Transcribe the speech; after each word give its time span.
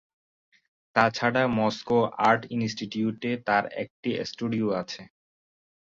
তাছাড়া 0.95 1.43
Moscow 1.57 1.99
art 2.27 2.41
ইন্সটিটিউটে 2.55 3.31
তার 3.47 3.63
একটি 3.83 4.09
স্টুডিও 4.23 4.67
আছে। 4.81 5.01